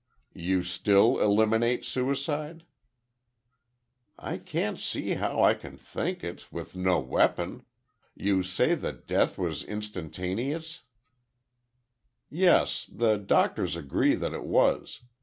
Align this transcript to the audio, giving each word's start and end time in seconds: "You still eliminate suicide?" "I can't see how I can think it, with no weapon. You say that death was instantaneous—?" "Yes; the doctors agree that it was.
"You 0.33 0.63
still 0.63 1.19
eliminate 1.21 1.85
suicide?" 1.85 2.63
"I 4.17 4.39
can't 4.39 4.79
see 4.79 5.11
how 5.13 5.43
I 5.43 5.53
can 5.53 5.77
think 5.77 6.23
it, 6.23 6.51
with 6.51 6.75
no 6.75 6.99
weapon. 6.99 7.61
You 8.15 8.41
say 8.41 8.73
that 8.73 9.05
death 9.05 9.37
was 9.37 9.61
instantaneous—?" 9.61 10.81
"Yes; 12.31 12.89
the 12.91 13.17
doctors 13.19 13.75
agree 13.75 14.15
that 14.15 14.33
it 14.33 14.43
was. 14.43 15.01